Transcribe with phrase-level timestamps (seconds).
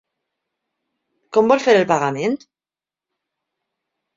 [1.37, 2.39] Com vol fer el pagament?